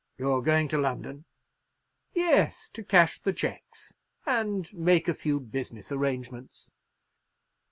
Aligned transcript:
"You're 0.17 0.41
going 0.41 0.67
to 0.69 0.79
London?" 0.79 1.25
"Yes—to 2.15 2.83
cash 2.83 3.19
the 3.19 3.31
cheques, 3.33 3.93
and 4.25 4.67
make 4.73 5.07
a 5.07 5.13
few 5.13 5.39
business 5.39 5.91
arrangements." 5.91 6.71